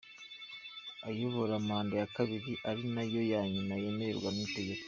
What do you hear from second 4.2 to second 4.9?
n’ itegeko.